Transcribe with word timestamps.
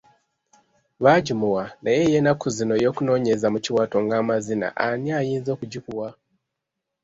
Baagimuwa 1.03 1.63
naye 1.83 1.99
ey'ennaku 2.03 2.47
zino 2.57 2.73
ey'okunoonyeza 2.77 3.47
mu 3.53 3.59
kiwato 3.65 3.95
ng'amazina 4.05 4.67
ani 4.85 5.09
ayinza 5.19 5.49
okugikuwa? 5.55 6.07